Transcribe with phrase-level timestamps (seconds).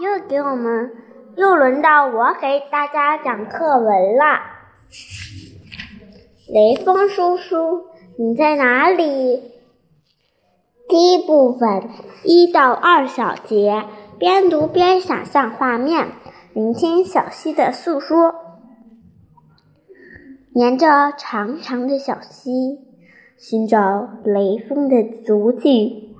[0.00, 0.92] 又给我们，
[1.36, 4.40] 又轮到我给大家讲课文了。
[6.48, 7.84] 雷锋叔叔，
[8.16, 9.42] 你在哪里？
[10.88, 11.90] 第一部分
[12.24, 13.84] 一到二小节，
[14.18, 16.08] 边读边想象画面，
[16.54, 18.34] 聆听小溪的诉说。
[20.54, 22.78] 沿着长长的小溪，
[23.36, 26.16] 寻找雷锋的足迹。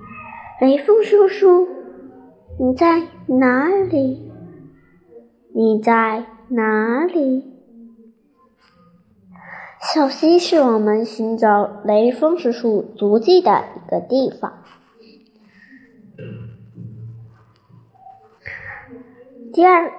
[0.61, 1.67] 雷锋叔叔，
[2.59, 4.31] 你在哪里？
[5.53, 7.45] 你在哪里？
[9.93, 14.63] 小溪是我们寻找雷锋叔叔足迹的一个地方。
[19.53, 19.91] 第二。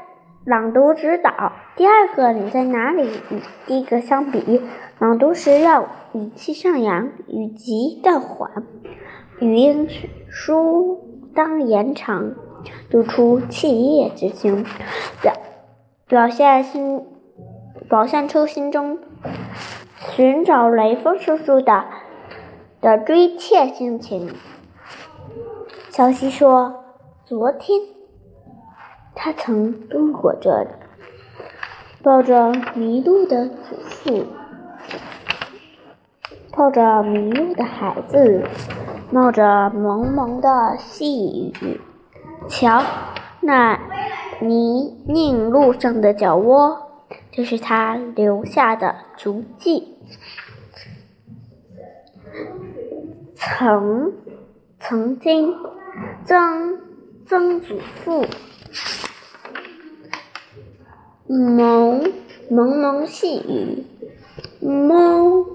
[0.44, 3.06] 朗读指导：第二个，你在哪里？
[3.30, 4.60] 与第一个相比，
[4.98, 8.50] 朗读时要语气上扬，语急调缓，
[9.38, 9.88] 语音
[10.28, 12.34] 舒当延长，
[12.90, 14.64] 读出气液之情，
[15.22, 15.32] 表
[16.06, 17.06] 表现心，
[17.88, 18.98] 表现出心中
[19.98, 21.84] 寻找雷锋叔叔的
[22.80, 24.34] 的追切心情。
[25.90, 26.84] 小溪说
[27.24, 27.80] ：“昨天。”
[29.14, 30.68] 他曾路过这里，
[32.02, 34.24] 抱着迷路的祖父，
[36.50, 38.42] 抱着迷路的孩子，
[39.12, 41.78] 冒着蒙蒙的细雨。
[42.48, 42.82] 瞧，
[43.40, 43.78] 那
[44.40, 46.90] 泥泞路上的脚窝，
[47.30, 49.98] 就是他留下的足迹。
[53.34, 54.14] 曾，
[54.80, 55.54] 曾经，
[56.24, 56.80] 曾
[57.26, 58.24] 曾祖父。
[61.26, 62.12] 蒙
[62.50, 63.86] 蒙蒙细雨，
[64.66, 65.46] 蒙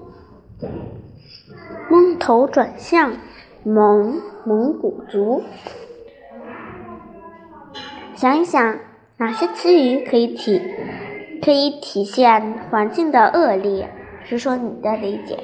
[1.90, 3.12] 蒙头转向，
[3.68, 5.42] 蒙蒙古族。
[8.14, 8.78] 想一想，
[9.18, 10.58] 哪些词语可以体
[11.42, 13.90] 可以体现环境的恶劣？
[14.24, 15.38] 说说你的理解。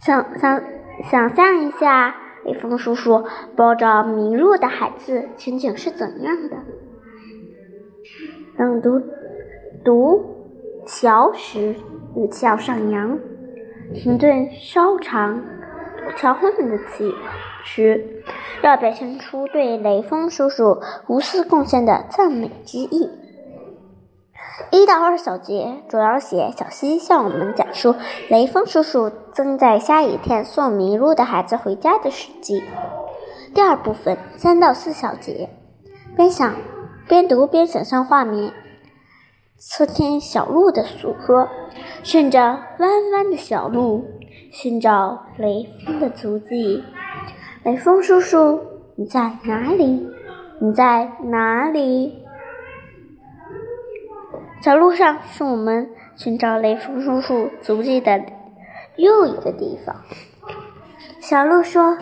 [0.00, 0.60] 想想
[1.08, 6.56] 想象一下，雷锋叔叔抱着迷路的孩子，情景是怎样的？
[8.56, 9.00] 朗读
[9.84, 11.76] 读桥时
[12.16, 13.20] 语气要上扬，
[13.92, 15.42] 停顿稍长。
[15.98, 17.14] 读桥后面的词语
[17.64, 18.22] 时，
[18.62, 23.10] 要表现出对雷锋叔叔无私贡献的赞美之意。
[24.70, 27.94] 一到二小节主要写小溪向我们讲述
[28.28, 32.62] 雷锋叔叔正在下雨天送迷路的孩子回家的事迹。
[33.54, 35.50] 第二部分三到四小节
[36.16, 36.54] 边想。
[37.06, 38.50] 边读边想象画面，
[39.56, 41.48] 侧听小路的诉说，
[42.02, 42.40] 顺着
[42.78, 44.04] 弯弯的小路
[44.50, 46.82] 寻找雷锋的足迹。
[47.62, 48.60] 雷锋叔叔，
[48.96, 50.08] 你在哪里？
[50.60, 52.22] 你在哪里？
[54.60, 58.22] 小路上是我们寻找雷锋叔叔足迹的
[58.96, 59.96] 又一个地方。
[61.20, 61.96] 小鹿说：“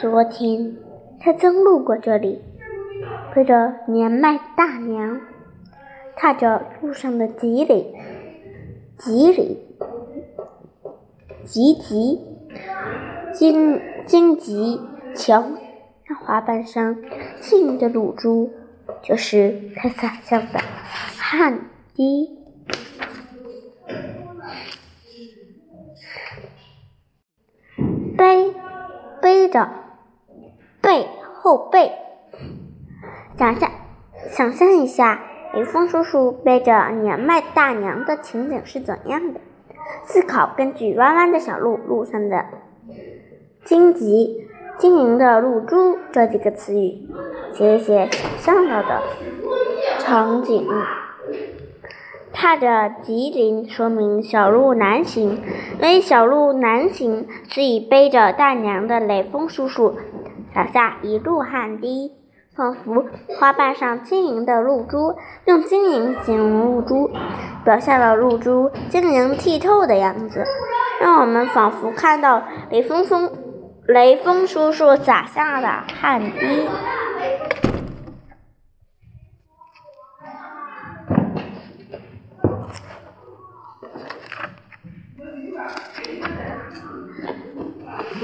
[0.00, 0.76] 昨天
[1.20, 2.42] 他曾路过这里。”
[3.34, 5.20] 背着年迈大娘，
[6.16, 7.94] 踏着路上的吉岭、
[8.96, 9.58] 吉岭、
[11.44, 12.20] 吉吉、
[13.34, 14.80] 荆荆棘
[15.14, 15.44] 瞧，
[16.08, 16.96] 那滑板上
[17.40, 18.50] 晶莹的露珠，
[19.02, 20.60] 就是他洒下的
[21.18, 22.38] 汗滴。
[28.16, 28.54] 背
[29.20, 29.70] 背着
[30.80, 31.92] 背后背。
[33.36, 33.70] 想象，
[34.30, 35.22] 想象一下，
[35.56, 39.40] 雷锋叔叔背着年迈大娘的情景是怎样的？
[40.04, 42.44] 思考根据“弯弯的小路，路上的
[43.64, 44.46] 荆棘、
[44.76, 47.08] 晶莹的露珠”这几个词语，
[47.54, 48.06] 写一写
[48.36, 49.02] 想象到的
[50.00, 50.68] 场景。
[52.34, 55.40] 踏着吉林，说明小路难行，
[55.80, 59.94] 因为小路难行，所以背着大娘的雷锋叔叔
[60.52, 62.12] 洒下一路汗滴。
[62.56, 63.04] 仿佛
[63.38, 65.14] 花瓣上晶莹的露珠，
[65.44, 67.10] 用晶莹形容露珠，
[67.62, 70.42] 表现了露珠晶莹剔透的样子，
[70.98, 73.30] 让我们仿佛看到雷锋锋
[73.86, 75.68] 雷锋叔叔洒下的
[76.00, 76.66] 汗滴。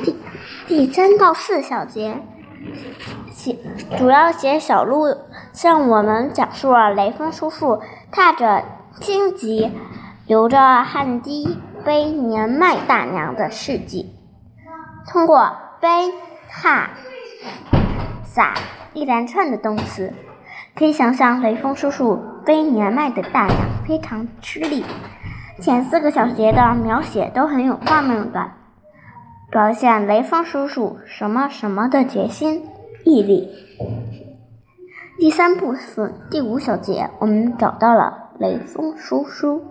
[0.02, 0.16] 第
[0.66, 2.22] 第三到四小节。
[3.42, 3.58] 写
[3.98, 5.16] 主要写小鹿
[5.52, 8.62] 向我们讲述了雷锋叔叔踏着
[9.00, 9.72] 荆棘、
[10.28, 14.14] 流着汗滴背年迈大娘的事迹。
[15.08, 15.88] 通过背、
[16.48, 16.90] 踏
[18.22, 18.54] 撒
[18.94, 20.14] 一连串的动词。
[20.76, 22.16] 可以想象，雷锋叔叔
[22.46, 24.84] 背年迈的大娘非常吃力。
[25.60, 28.52] 前四个小节的描写都很有画面感，
[29.50, 32.64] 表现雷锋叔叔什么什么的决心
[33.04, 33.48] 毅力。
[35.18, 39.62] 第三部分第五小节，我们找到了雷锋叔叔，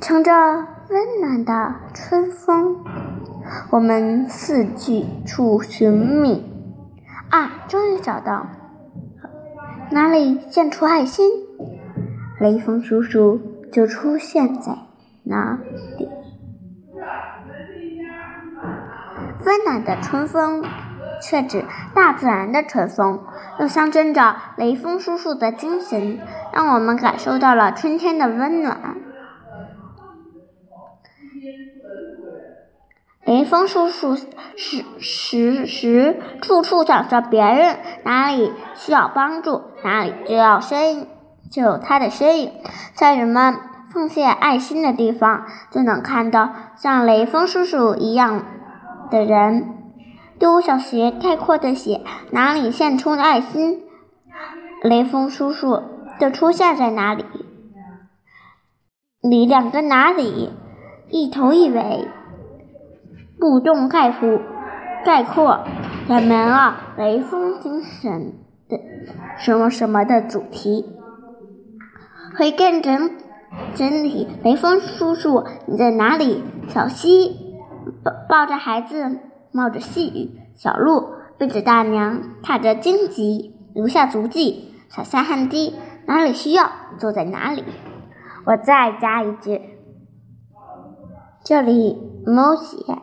[0.00, 2.84] 乘着温暖的春风，
[3.70, 6.50] 我们四季处寻觅。
[7.30, 8.46] 啊，终于找到，
[9.90, 11.28] 哪里献出爱心，
[12.38, 13.40] 雷锋叔叔
[13.72, 14.76] 就出现在
[15.24, 15.58] 哪
[15.98, 16.08] 里。
[19.44, 20.64] 温暖的春风，
[21.22, 21.64] 却指
[21.94, 23.20] 大自然的春风，
[23.60, 26.18] 又象征着雷锋叔叔的精神，
[26.52, 28.96] 让我们感受到了春天的温暖。
[33.24, 41.06] 雷锋叔叔时时时处处想着别人，哪里需要帮助，哪里就要身影
[41.48, 42.52] 就有他的身影。
[42.94, 43.56] 在人们
[43.92, 48.44] 奉献爱心的地方，就能看到像雷锋叔叔一样
[49.08, 49.81] 的人。
[50.42, 52.00] 第五小节概括的写
[52.32, 53.84] 哪里献出了爱心，
[54.82, 55.80] 雷锋叔叔
[56.18, 57.24] 的出现在哪里。
[59.20, 60.50] 里两个哪里，
[61.10, 62.08] 一头一尾。
[63.38, 64.40] 不中概括，
[65.04, 65.60] 概括
[66.08, 68.32] 表明了雷锋精神
[68.68, 68.80] 的
[69.38, 70.86] 什么什么的主题。
[72.36, 73.12] 会更整
[73.76, 76.42] 整理，雷锋叔叔你在哪里？
[76.66, 77.30] 小溪
[78.02, 79.20] 抱抱着孩子，
[79.52, 85.76] 冒着细雨；小鹿背着大娘，踏着荆棘，留下足迹，洒下汗滴。
[86.06, 87.64] 哪里需要，就在哪里。
[88.44, 89.60] 我再加一句，
[91.44, 91.96] 这里
[92.26, 92.98] 没有写。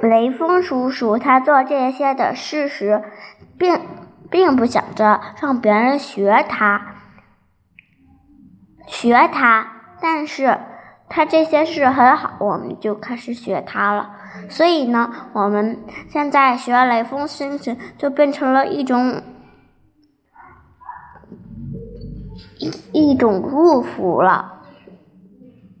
[0.00, 3.02] 雷锋叔叔他做这些的事时，
[3.58, 3.80] 并
[4.30, 6.94] 并不想着让别人学他，
[8.86, 9.72] 学他。
[10.00, 10.58] 但是
[11.08, 14.10] 他这些事很好，我们就开始学他了。
[14.48, 15.78] 所以呢，我们
[16.08, 19.22] 现在学雷锋精神就变成了一种
[22.92, 24.55] 一种祝福了。